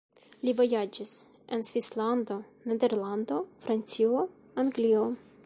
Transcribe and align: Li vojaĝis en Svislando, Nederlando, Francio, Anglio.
Li 0.47 0.53
vojaĝis 0.59 1.11
en 1.57 1.65
Svislando, 1.67 2.39
Nederlando, 2.73 3.39
Francio, 3.67 4.27
Anglio. 4.65 5.07